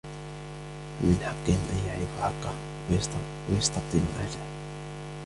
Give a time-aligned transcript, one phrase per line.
[0.99, 2.53] فَمِنْ حَقِّهِمْ أَنْ يَعْرِفُوا حَقَّهُ،
[3.49, 4.45] وَيَسْتَبْطِنُوا أَهْلَهُ